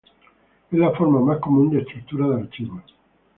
Es 0.71 0.79
la 0.79 0.89
forma 0.93 1.19
más 1.21 1.37
común 1.37 1.69
de 1.69 1.81
estructura 1.81 2.27
de 2.29 2.41
archivos. 2.41 2.81